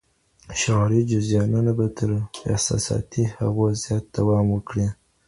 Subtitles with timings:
[0.61, 2.09] شعوري جريانونه به تر
[2.53, 4.87] احساساتي هغو زيات دوام وکړي.